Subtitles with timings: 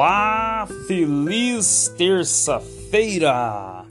[0.00, 3.84] Olá, feliz terça-feira!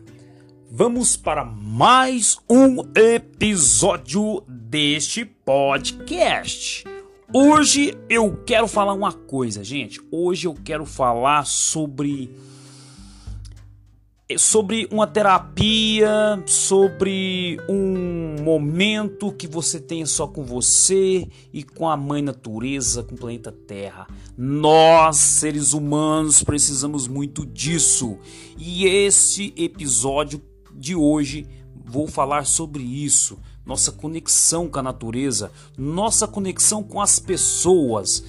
[0.71, 6.85] Vamos para mais um episódio deste podcast.
[7.34, 9.99] Hoje eu quero falar uma coisa, gente.
[10.09, 12.31] Hoje eu quero falar sobre
[14.36, 21.95] sobre uma terapia, sobre um momento que você tem só com você e com a
[21.95, 24.05] mãe natureza, com o planeta Terra.
[24.38, 28.18] Nós, seres humanos, precisamos muito disso.
[28.58, 30.41] E este episódio
[30.73, 31.48] de hoje
[31.85, 33.38] vou falar sobre isso.
[33.66, 38.26] Nossa conexão com a natureza, nossa conexão com as pessoas.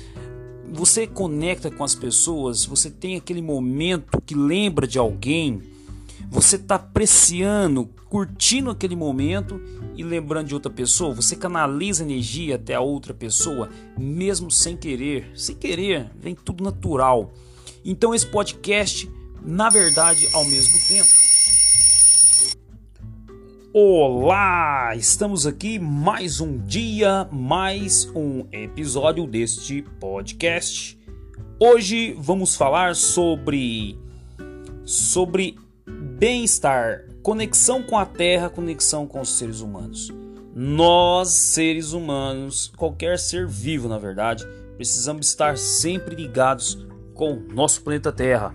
[0.73, 5.61] Você conecta com as pessoas, você tem aquele momento que lembra de alguém
[6.31, 9.61] você está apreciando, curtindo aquele momento
[9.97, 11.15] e lembrando de outra pessoa.
[11.15, 15.31] Você canaliza energia até a outra pessoa, mesmo sem querer.
[15.35, 17.33] Sem querer, vem tudo natural.
[17.85, 19.11] Então, esse podcast,
[19.43, 21.09] na verdade, ao mesmo tempo.
[23.73, 24.95] Olá!
[24.97, 30.99] Estamos aqui mais um dia, mais um episódio deste podcast.
[31.61, 33.99] Hoje vamos falar sobre
[34.85, 35.57] sobre
[36.19, 40.13] bem-estar, conexão com a Terra, conexão com os seres humanos.
[40.55, 44.45] Nós, seres humanos, qualquer ser vivo, na verdade,
[44.77, 48.55] precisamos estar sempre ligados com o nosso planeta Terra,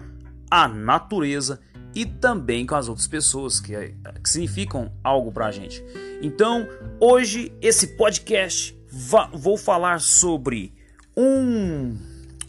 [0.50, 1.60] a natureza
[1.96, 3.74] e também com as outras pessoas que,
[4.22, 5.84] que significam algo para a gente.
[6.22, 6.68] Então,
[7.00, 8.78] hoje, esse podcast,
[9.34, 10.74] vou falar sobre
[11.16, 11.98] um,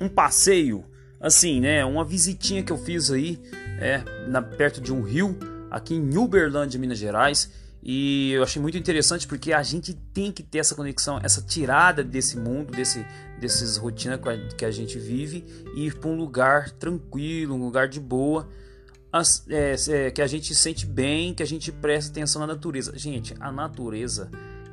[0.00, 0.84] um passeio,
[1.20, 1.84] assim, né?
[1.84, 3.40] Uma visitinha que eu fiz aí
[3.80, 5.38] é, na, perto de um rio,
[5.70, 7.50] aqui em Uberlândia, Minas Gerais.
[7.82, 12.02] E eu achei muito interessante porque a gente tem que ter essa conexão, essa tirada
[12.02, 13.04] desse mundo, desse,
[13.38, 14.18] dessas rotinas
[14.56, 18.48] que a gente vive e ir para um lugar tranquilo, um lugar de boa,
[19.12, 22.96] as, é, é, que a gente sente bem, que a gente presta atenção na natureza.
[22.96, 24.30] Gente, a natureza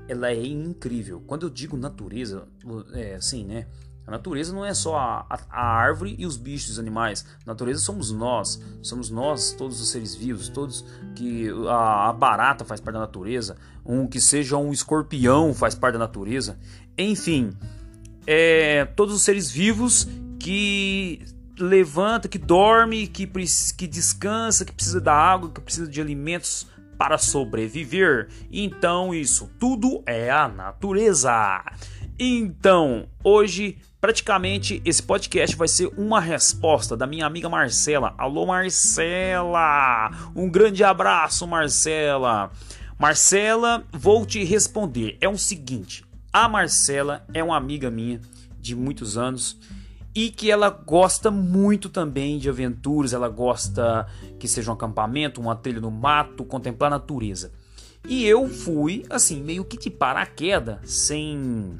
[0.07, 1.21] ela é incrível.
[1.27, 2.47] Quando eu digo natureza,
[2.93, 3.67] é assim, né?
[4.05, 7.25] A natureza não é só a, a, a, árvore e os bichos, os animais.
[7.45, 10.83] A natureza somos nós, somos nós, todos os seres vivos, todos
[11.15, 15.93] que a, a, barata faz parte da natureza, um que seja um escorpião faz parte
[15.93, 16.57] da natureza.
[16.97, 17.51] Enfim,
[18.25, 20.07] é, todos os seres vivos
[20.39, 21.23] que
[21.59, 23.27] levanta, que dorme, que,
[23.77, 26.67] que descansa, que precisa da água, que precisa de alimentos
[26.97, 28.29] para sobreviver.
[28.51, 31.63] Então isso tudo é a natureza.
[32.23, 38.15] Então, hoje Praticamente esse podcast vai ser uma resposta da minha amiga Marcela.
[38.17, 40.09] Alô Marcela!
[40.35, 42.51] Um grande abraço, Marcela.
[42.97, 45.19] Marcela, vou te responder.
[45.21, 48.19] É o seguinte: a Marcela é uma amiga minha
[48.59, 49.59] de muitos anos
[50.15, 54.07] e que ela gosta muito também de aventuras, ela gosta
[54.39, 57.51] que seja um acampamento, uma trilha no mato, contemplar a natureza.
[58.09, 61.79] E eu fui assim, meio que de paraquedas, sem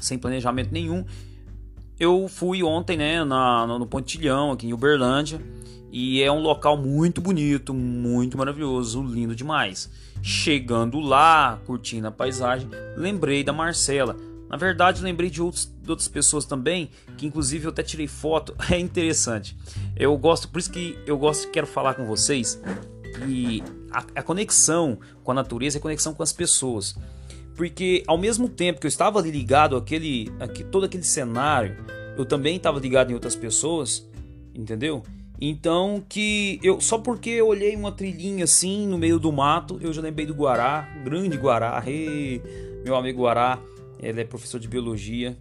[0.00, 1.04] sem planejamento nenhum.
[1.98, 5.40] Eu fui ontem, né, na, no Pontilhão, aqui em Uberlândia,
[5.90, 9.90] e é um local muito bonito, muito maravilhoso, lindo demais.
[10.22, 14.16] Chegando lá, curtindo a paisagem, lembrei da Marcela.
[14.48, 18.54] Na verdade, lembrei de, outros, de outras pessoas também, que inclusive eu até tirei foto.
[18.70, 19.56] É interessante.
[19.96, 22.60] Eu gosto, por isso que eu gosto, quero falar com vocês
[23.26, 26.96] e a, a conexão com a natureza é a conexão com as pessoas
[27.56, 31.76] porque ao mesmo tempo que eu estava ali ligado àquele, àquele, todo aquele cenário,
[32.16, 34.06] eu também estava ligado em outras pessoas,
[34.54, 35.02] entendeu?
[35.40, 39.92] Então que eu só porque eu olhei uma trilhinha assim no meio do mato, eu
[39.92, 42.42] já lembrei do Guará, grande Guará, hey,
[42.84, 43.58] meu amigo Guará,
[43.98, 45.36] ele é professor de biologia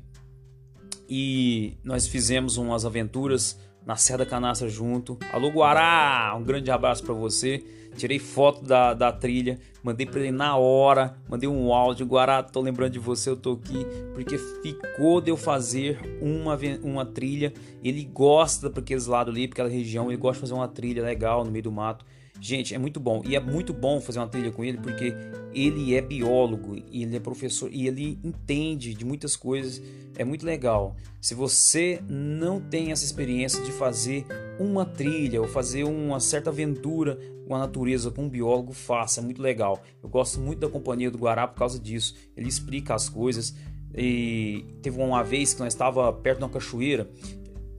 [1.07, 5.18] e nós fizemos umas aventuras na Serra da Canastra junto.
[5.31, 7.63] Alô Guará, um grande abraço para você.
[7.96, 12.59] Tirei foto da, da trilha, mandei para ele na hora, mandei um áudio, Guará, tô
[12.59, 17.53] lembrando de você, eu tô aqui, porque ficou de eu fazer uma, uma trilha.
[17.82, 21.02] Ele gosta para aqueles lados ali, para aquela região, ele gosta de fazer uma trilha
[21.02, 22.05] legal no meio do mato.
[22.40, 23.22] Gente, é muito bom.
[23.26, 25.14] E é muito bom fazer uma trilha com ele porque
[25.53, 29.82] ele é biólogo e ele é professor e ele entende de muitas coisas.
[30.17, 30.96] É muito legal.
[31.22, 34.26] Se você não tem essa experiência de fazer
[34.59, 37.17] uma trilha ou fazer uma certa aventura
[37.47, 39.22] com a natureza com um biólogo, faça.
[39.22, 39.81] É muito legal.
[40.03, 42.16] Eu gosto muito da companhia do Guará por causa disso.
[42.35, 43.55] Ele explica as coisas.
[43.97, 47.09] E teve uma vez que nós estava perto de uma cachoeira,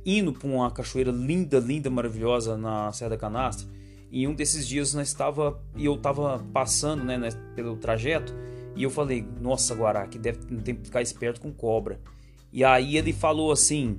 [0.04, 3.75] indo para uma cachoeira linda, linda, maravilhosa na Serra da Canastra
[4.10, 8.34] e um desses dias nós estava e eu estava passando, né, né, pelo trajeto,
[8.74, 12.00] e eu falei: "Nossa, Guará, que deve tem que ficar esperto com cobra".
[12.52, 13.98] E aí ele falou assim: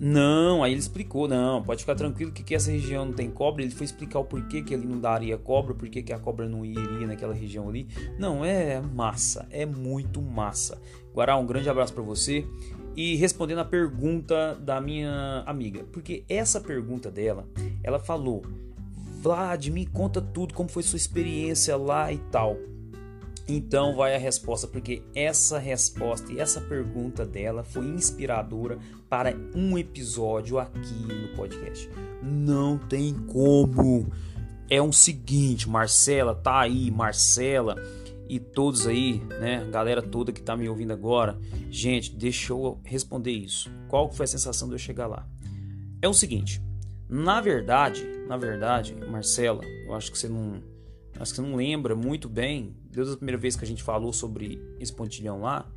[0.00, 3.62] Não, aí ele explicou, não, pode ficar tranquilo que, que essa região não tem cobra.
[3.62, 6.64] Ele foi explicar o porquê que ele não daria cobra, porquê que a cobra não
[6.64, 7.86] iria naquela região ali.
[8.18, 10.80] Não, é massa, é muito massa.
[11.14, 12.44] Guará, um grande abraço para você.
[12.96, 17.48] E respondendo a pergunta da minha amiga, porque essa pergunta dela,
[17.82, 18.42] ela falou:
[19.24, 22.58] Vlad, me conta tudo, como foi sua experiência lá e tal.
[23.48, 28.78] Então vai a resposta, porque essa resposta e essa pergunta dela foi inspiradora
[29.08, 31.88] para um episódio aqui no podcast.
[32.22, 34.12] Não tem como.
[34.68, 37.76] É um seguinte, Marcela, tá aí, Marcela
[38.28, 41.38] e todos aí, né, galera toda que tá me ouvindo agora.
[41.70, 43.70] Gente, deixa eu responder isso.
[43.88, 45.26] Qual foi a sensação de eu chegar lá?
[46.02, 46.60] É o seguinte,
[47.08, 50.62] na verdade, na verdade, Marcela, eu acho que você não
[51.18, 54.12] acho que você não lembra muito bem, desde a primeira vez que a gente falou
[54.12, 55.70] sobre esse pontilhão lá,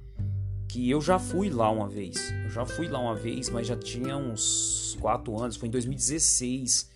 [0.68, 2.34] que eu já fui lá uma vez.
[2.44, 6.90] Eu já fui lá uma vez, mas já tinha uns 4 anos, foi em 2016.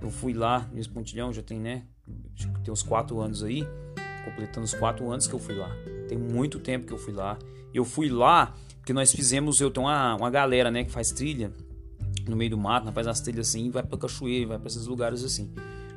[0.00, 1.82] Eu fui lá nesse pontilhão, já tem, né?
[2.62, 3.66] Tem uns 4 anos aí,
[4.24, 5.70] completando os 4 anos que eu fui lá.
[6.08, 7.36] Tem muito tempo que eu fui lá.
[7.74, 11.52] Eu fui lá porque nós fizemos, eu tenho uma, uma galera, né, que faz trilha
[12.30, 15.24] no meio do mato, faz as trilhas assim, vai para cachoeira, vai para esses lugares
[15.24, 15.50] assim.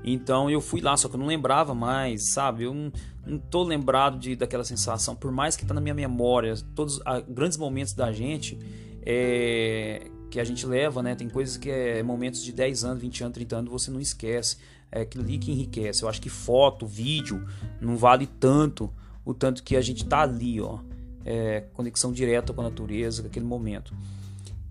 [0.03, 2.63] Então eu fui lá, só que eu não lembrava mais, sabe?
[2.63, 2.91] Eu não,
[3.25, 7.03] não tô lembrado de, daquela sensação, por mais que tá na minha memória, todos os
[7.29, 8.57] grandes momentos da gente
[9.03, 11.13] é, que a gente leva, né?
[11.13, 14.57] Tem coisas que é momentos de 10 anos, 20 anos, 30 anos, você não esquece.
[14.91, 16.03] É aquilo ali que enriquece.
[16.03, 17.45] Eu acho que foto, vídeo,
[17.79, 18.91] não vale tanto
[19.23, 20.79] o tanto que a gente tá ali, ó.
[21.23, 23.93] É, conexão direta com a natureza, aquele momento.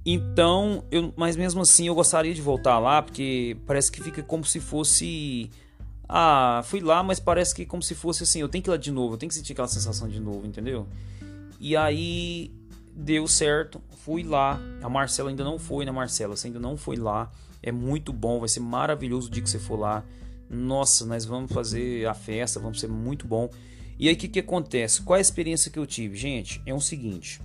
[0.05, 4.45] Então, eu, mas mesmo assim eu gostaria de voltar lá, porque parece que fica como
[4.45, 5.51] se fosse.
[6.09, 8.77] Ah, fui lá, mas parece que como se fosse assim, eu tenho que ir lá
[8.77, 10.89] de novo, eu tenho que sentir aquela sensação de novo, entendeu?
[11.61, 12.51] E aí
[12.93, 14.59] deu certo, fui lá.
[14.83, 16.35] A Marcela ainda não foi, né, Marcela?
[16.35, 17.31] Você ainda não foi lá.
[17.63, 20.03] É muito bom, vai ser maravilhoso o dia que você for lá.
[20.49, 23.51] Nossa, nós vamos fazer a festa, vamos ser muito bom.
[23.99, 25.03] E aí o que, que acontece?
[25.03, 26.17] Qual a experiência que eu tive?
[26.17, 27.41] Gente, é o seguinte.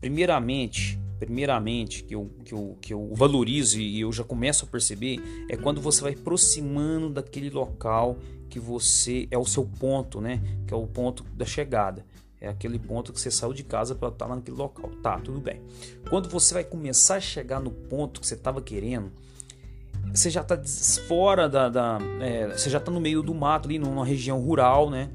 [0.00, 5.18] Primeiramente, primeiramente, que eu, que, eu, que eu valorizo e eu já começo a perceber,
[5.48, 8.18] é quando você vai aproximando daquele local
[8.48, 10.40] que você é o seu ponto, né?
[10.66, 12.04] Que é o ponto da chegada.
[12.40, 14.90] É aquele ponto que você saiu de casa para estar lá naquele local.
[15.02, 15.62] Tá, tudo bem.
[16.10, 19.10] Quando você vai começar a chegar no ponto que você estava querendo,
[20.12, 20.60] você já está
[21.08, 21.68] fora da.
[21.68, 25.10] da é, você já está no meio do mato ali, numa região rural, né?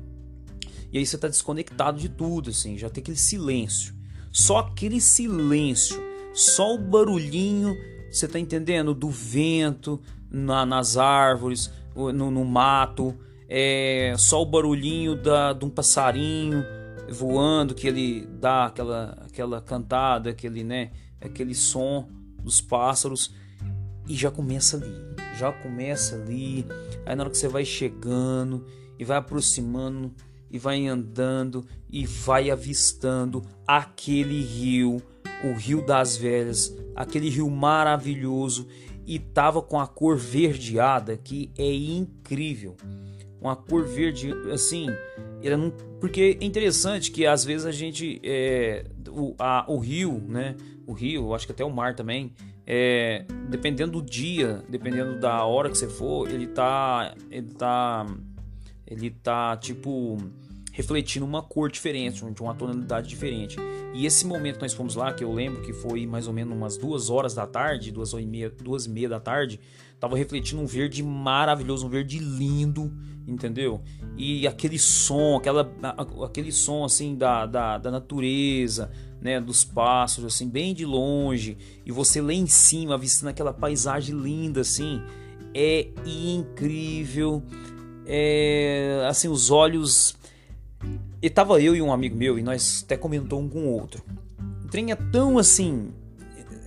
[0.91, 3.93] E aí você está desconectado de tudo, assim, já tem aquele silêncio.
[4.31, 6.01] Só aquele silêncio,
[6.33, 7.75] só o barulhinho,
[8.11, 8.93] você tá entendendo?
[8.93, 9.99] Do vento
[10.29, 13.15] na, nas árvores, no, no mato,
[13.47, 16.63] é, só o barulhinho da, de um passarinho
[17.11, 22.07] voando, que ele dá aquela, aquela cantada, aquele, né, aquele som
[22.43, 23.33] dos pássaros
[24.07, 24.93] e já começa ali,
[25.37, 26.65] já começa ali.
[27.05, 28.65] Aí na hora que você vai chegando
[28.97, 30.13] e vai aproximando,
[30.49, 35.01] e vai andando e vai avistando aquele rio,
[35.43, 38.67] o Rio das Velhas, aquele rio maravilhoso
[39.05, 42.75] e tava com a cor verdeada que é incrível.
[43.41, 44.87] Uma cor verde assim,
[45.41, 50.55] não, porque é interessante que às vezes a gente é, o, a, o rio, né?
[50.85, 52.33] O rio, acho que até o mar também,
[52.65, 58.05] é, dependendo do dia, dependendo da hora que você for, ele tá, ele tá
[58.89, 60.17] ele tá tipo
[60.71, 63.57] refletindo uma cor diferente, de uma tonalidade diferente.
[63.93, 66.55] E esse momento que nós fomos lá, que eu lembro que foi mais ou menos
[66.55, 69.59] umas duas horas da tarde, duas e meia, duas e meia da tarde,
[69.99, 72.93] tava refletindo um verde maravilhoso, um verde lindo,
[73.27, 73.81] entendeu?
[74.15, 75.69] E aquele som, aquela,
[76.23, 78.89] aquele som assim da, da, da natureza,
[79.21, 84.15] né, dos pássaros, assim, bem de longe, e você lá em cima, avistando aquela paisagem
[84.15, 85.01] linda, assim,
[85.53, 87.43] é incrível
[88.11, 90.15] é, assim, os olhos.
[91.21, 94.03] E tava eu e um amigo meu, e nós até comentou um com o outro.
[94.65, 95.93] O trem é tão assim.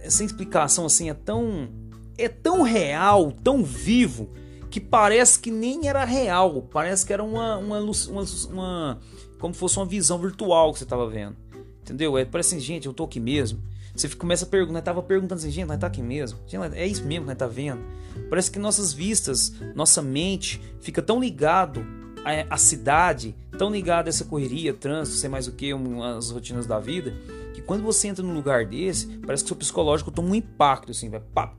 [0.01, 1.69] Essa explicação assim é tão.
[2.17, 4.29] É tão real, tão vivo,
[4.71, 6.63] que parece que nem era real.
[6.71, 7.57] Parece que era uma.
[7.57, 9.01] uma, uma, uma
[9.41, 11.37] como fosse uma visão virtual que você tava vendo.
[11.81, 12.17] Entendeu?
[12.17, 13.61] É, parece assim, gente, eu tô aqui mesmo.
[13.95, 16.39] Você começa a perguntar, tava perguntando assim, gente, nós tá aqui mesmo?
[16.47, 17.83] Gente, é isso mesmo que nós tá vendo?
[18.31, 21.85] Parece que nossas vistas, nossa mente fica tão ligado
[22.25, 25.73] à, à cidade, tão ligado a essa correria, trânsito, sei mais o que,
[26.17, 27.15] as rotinas da vida,
[27.55, 31.11] que quando você entra num lugar desse, parece que seu psicológico toma um impacto, assim,
[31.11, 31.53] vai, pá,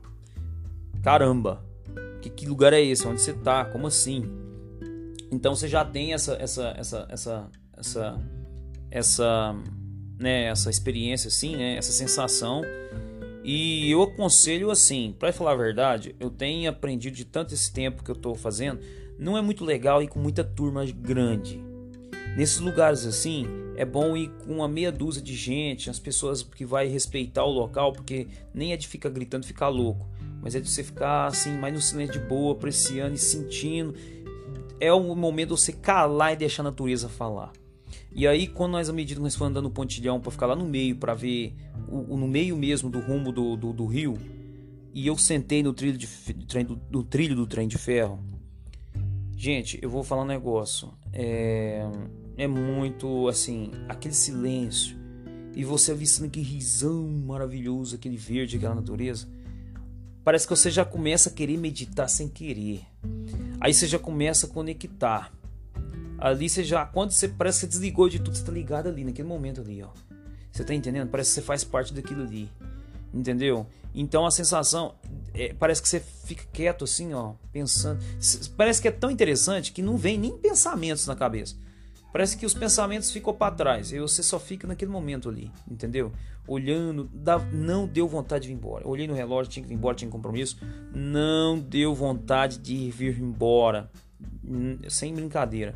[1.02, 1.62] caramba,
[2.24, 3.06] que, que lugar é esse?
[3.06, 3.64] Onde você tá?
[3.66, 4.24] Como assim?
[5.30, 8.20] Então você já tem essa, essa, essa, essa, essa,
[8.90, 9.54] essa
[10.24, 12.62] né, essa experiência assim, né, essa sensação.
[13.44, 18.02] E eu aconselho assim, para falar a verdade, eu tenho aprendido de tanto esse tempo
[18.02, 18.80] que eu estou fazendo,
[19.18, 21.62] não é muito legal ir com muita turma grande.
[22.38, 26.64] Nesses lugares assim, é bom ir com uma meia dúzia de gente, as pessoas que
[26.64, 30.08] vai respeitar o local, porque nem é de ficar gritando, ficar louco,
[30.40, 33.94] mas é de você ficar assim, mais no silêncio de boa, apreciando e sentindo.
[34.80, 37.52] É o momento de você calar e deixar a natureza falar.
[38.14, 40.54] E aí, quando nós, à medida que nós fomos andando no pontilhão para ficar lá
[40.54, 41.52] no meio, para ver
[41.88, 44.16] o, o, no meio mesmo do rumo do, do, do, rio,
[44.92, 46.06] e eu sentei no trilho, de,
[46.64, 48.22] do, do trilho do trem de ferro.
[49.36, 50.92] Gente, eu vou falar um negócio.
[51.12, 51.84] É,
[52.36, 54.96] é muito assim, aquele silêncio.
[55.56, 59.28] E você avistando aquele risão maravilhoso, aquele verde, aquela natureza.
[60.22, 62.82] Parece que você já começa a querer meditar sem querer.
[63.60, 65.32] Aí você já começa a conectar.
[66.24, 69.04] Ali você já, quando você parece que você desligou de tudo, você tá ligado ali,
[69.04, 69.90] naquele momento ali, ó.
[70.50, 71.10] Você tá entendendo?
[71.10, 72.50] Parece que você faz parte daquilo ali.
[73.12, 73.66] Entendeu?
[73.94, 74.94] Então a sensação
[75.34, 78.02] é, parece que você fica quieto assim, ó, pensando.
[78.56, 81.56] Parece que é tão interessante que não vem nem pensamentos na cabeça.
[82.10, 86.10] Parece que os pensamentos ficam para trás e você só fica naquele momento ali, entendeu?
[86.48, 87.10] Olhando,
[87.52, 88.88] não deu vontade de vir embora.
[88.88, 90.56] olhei no relógio, tinha que vir embora, tinha compromisso.
[90.94, 93.90] Não deu vontade de vir embora.
[94.42, 95.74] Hum, sem brincadeira.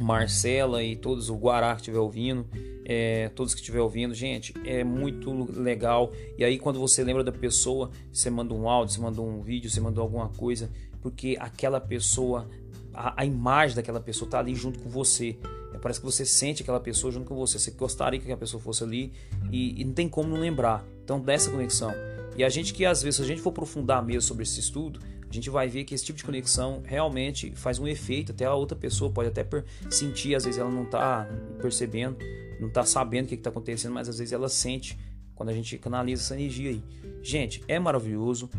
[0.00, 2.46] Marcela e todos, o Guará que estiver ouvindo,
[2.84, 6.12] é, todos que estiver ouvindo, gente, é muito legal.
[6.38, 9.70] E aí, quando você lembra da pessoa, você manda um áudio, você manda um vídeo,
[9.70, 10.70] você manda alguma coisa,
[11.00, 12.48] porque aquela pessoa,
[12.92, 15.36] a, a imagem daquela pessoa está ali junto com você.
[15.74, 17.58] É, parece que você sente aquela pessoa junto com você.
[17.58, 19.12] Você gostaria que a pessoa fosse ali
[19.50, 20.84] e, e não tem como não lembrar.
[21.04, 21.92] Então, dessa conexão.
[22.36, 25.00] E a gente que às vezes, se a gente for aprofundar mesmo sobre esse estudo,
[25.32, 28.52] a gente vai ver que esse tipo de conexão realmente faz um efeito, até a
[28.52, 29.46] outra pessoa pode até
[29.88, 31.26] sentir, às vezes ela não está
[31.58, 32.18] percebendo,
[32.60, 34.98] não está sabendo o que está acontecendo, mas às vezes ela sente
[35.34, 36.82] quando a gente canaliza essa energia aí.
[37.22, 38.50] Gente, é maravilhoso.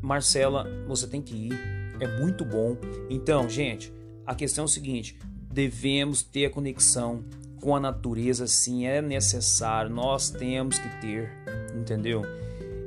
[0.00, 1.52] Marcela, você tem que ir,
[2.00, 2.78] é muito bom.
[3.10, 3.92] Então, gente,
[4.26, 5.18] a questão é o seguinte:
[5.52, 7.26] devemos ter a conexão
[7.60, 11.30] com a natureza, sim, é necessário, nós temos que ter,
[11.78, 12.22] entendeu?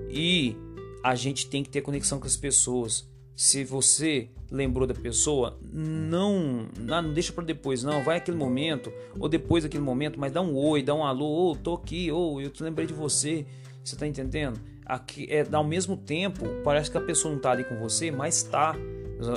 [0.10, 0.58] E
[1.04, 6.68] a gente tem que ter conexão com as pessoas se você lembrou da pessoa, não,
[6.80, 8.04] não deixa para depois, não.
[8.04, 11.52] Vai aquele momento, ou depois daquele momento, mas dá um oi, dá um alô, ô,
[11.52, 13.46] oh, tô aqui, ô, oh, eu te lembrei de você.
[13.84, 14.60] Você tá entendendo?
[14.86, 18.44] Aqui, é, ao mesmo tempo, parece que a pessoa não tá ali com você, mas
[18.44, 18.76] tá.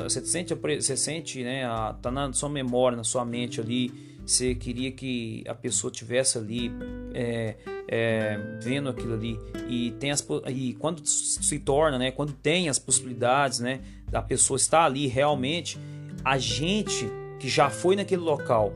[0.05, 1.65] Você sente, você sente, né?
[1.65, 3.93] A, tá na sua memória, na sua mente ali.
[4.25, 6.71] Você queria que a pessoa tivesse ali
[7.15, 7.57] é,
[7.89, 12.11] é, vendo aquilo ali e tem as e quando se torna, né?
[12.11, 13.81] Quando tem as possibilidades, né?
[14.11, 15.79] Da pessoa estar ali realmente,
[16.25, 17.09] a gente
[17.41, 18.75] que já foi naquele local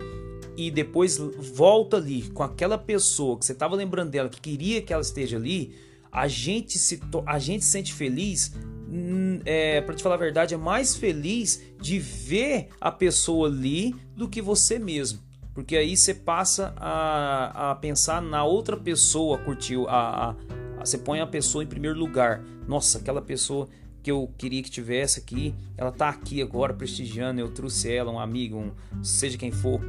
[0.57, 4.92] e depois volta ali com aquela pessoa que você estava lembrando dela, que queria que
[4.92, 5.75] ela esteja ali,
[6.11, 8.54] a gente se a gente se sente feliz
[8.88, 13.95] hum, é, para te falar a verdade, é mais feliz de ver a pessoa ali
[14.16, 15.21] do que você mesmo.
[15.54, 20.30] Porque aí você passa a, a pensar na outra pessoa, curtiu, a, a,
[20.78, 22.42] a, você põe a pessoa em primeiro lugar.
[22.66, 23.68] Nossa, aquela pessoa
[24.02, 28.18] que eu queria que tivesse aqui, ela tá aqui agora prestigiando, eu trouxe ela, um
[28.18, 29.80] amigo, um, seja quem for.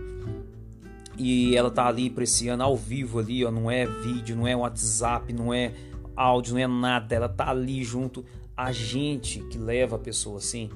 [1.18, 5.32] E ela tá ali apreciando ao vivo ali, ó, não é vídeo, não é WhatsApp,
[5.32, 5.74] não é
[6.16, 10.70] áudio, não é nada, ela tá ali junto a gente que leva a pessoa assim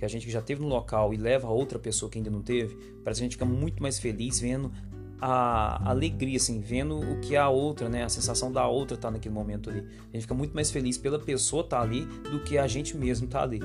[0.00, 2.40] que a gente já teve no local e leva a outra pessoa que ainda não
[2.40, 4.72] teve, parece que a gente fica muito mais feliz vendo
[5.20, 9.34] a alegria, assim, vendo o que a outra, né, a sensação da outra tá naquele
[9.34, 9.80] momento ali.
[9.80, 13.26] A gente fica muito mais feliz pela pessoa tá ali do que a gente mesmo
[13.26, 13.60] tá ali.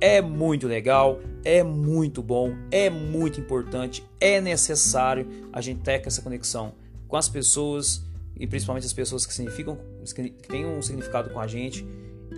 [0.00, 6.22] É muito legal, é muito bom, é muito importante, é necessário a gente ter essa
[6.22, 6.72] conexão
[7.06, 8.02] com as pessoas
[8.34, 9.78] e principalmente as pessoas que significam
[10.14, 11.86] que têm um significado com a gente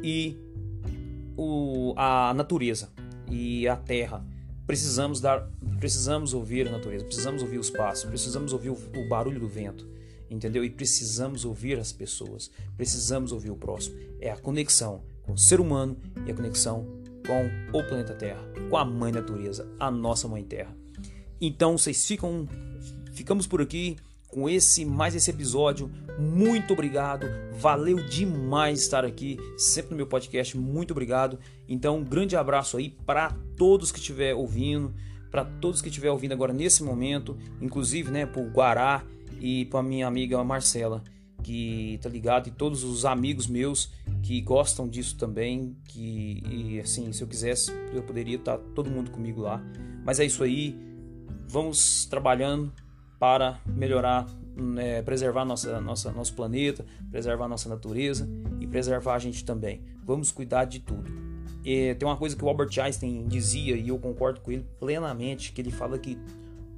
[0.03, 0.37] e
[1.37, 2.91] o, a natureza
[3.28, 4.25] e a terra.
[4.66, 9.38] Precisamos dar, precisamos ouvir a natureza, precisamos ouvir os passos, precisamos ouvir o, o barulho
[9.38, 9.87] do vento,
[10.28, 10.64] entendeu?
[10.64, 13.97] E precisamos ouvir as pessoas, precisamos ouvir o próximo.
[14.21, 16.87] É a conexão com o ser humano e a conexão
[17.26, 20.75] com o planeta Terra, com a mãe natureza, a nossa mãe Terra.
[21.40, 22.49] Então vocês ficam,
[23.12, 23.97] ficamos por aqui
[24.37, 25.90] com esse mais esse episódio.
[26.19, 27.26] Muito obrigado,
[27.59, 30.59] valeu demais estar aqui, sempre no meu podcast.
[30.59, 31.38] Muito obrigado.
[31.66, 34.95] Então, um grande abraço aí para todos que estiver ouvindo,
[35.31, 39.02] para todos que estiver ouvindo agora nesse momento, inclusive, né, para o Guará
[39.40, 41.02] e para minha amiga Marcela,
[41.43, 43.90] que tá ligado, e todos os amigos meus
[44.23, 48.90] que gostam disso também, que e, assim, se eu quisesse, eu poderia estar tá todo
[48.90, 49.64] mundo comigo lá.
[50.05, 50.78] Mas é isso aí.
[51.49, 52.71] Vamos trabalhando
[53.18, 58.28] para melhorar, né, preservar nossa, nossa, nosso planeta, preservar nossa natureza
[58.61, 59.82] e preservar a gente também.
[60.04, 61.11] Vamos cuidar de tudo.
[61.64, 65.52] E tem uma coisa que o Albert Einstein dizia e eu concordo com ele plenamente,
[65.52, 66.16] que ele fala que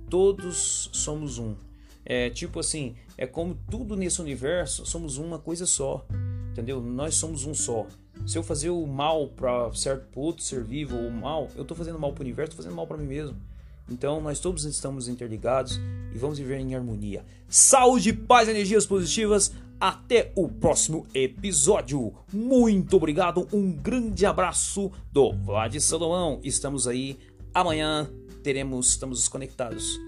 [0.09, 1.54] todos somos um.
[2.04, 6.07] É tipo assim, é como tudo nesse universo, somos uma coisa só.
[6.52, 6.80] Entendeu?
[6.80, 7.87] Nós somos um só.
[8.26, 11.99] Se eu fazer o mal para certo outro ser vivo ou mal, eu estou fazendo
[11.99, 13.37] mal para o universo, estou fazendo mal para mim mesmo.
[13.88, 15.80] Então nós todos estamos interligados
[16.12, 17.25] e vamos viver em harmonia.
[17.49, 19.52] Saúde, paz, energias positivas.
[19.80, 22.12] Até o próximo episódio.
[22.33, 23.47] Muito obrigado.
[23.52, 26.40] Um grande abraço do Vlad Salomão.
[26.42, 27.16] Estamos aí
[27.54, 28.11] amanhã.
[28.42, 30.00] Teremos, estamos conectados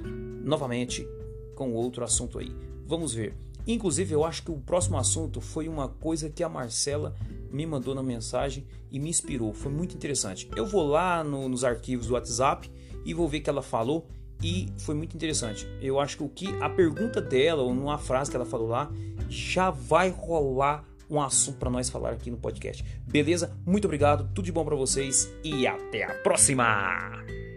[0.42, 1.06] novamente
[1.54, 2.52] com outro assunto aí.
[2.84, 3.34] Vamos ver.
[3.66, 7.14] Inclusive, eu acho que o próximo assunto foi uma coisa que a Marcela
[7.52, 9.52] me mandou na mensagem e me inspirou.
[9.52, 10.48] Foi muito interessante.
[10.56, 12.70] Eu vou lá no, nos arquivos do WhatsApp
[13.04, 14.06] e vou ver o que ela falou
[14.42, 15.66] e foi muito interessante.
[15.80, 18.90] Eu acho que o que a pergunta dela ou numa frase que ela falou lá
[19.28, 22.84] já vai rolar um assunto para nós falar aqui no podcast.
[23.06, 23.52] Beleza?
[23.66, 27.49] Muito obrigado, tudo de bom para vocês e até a próxima.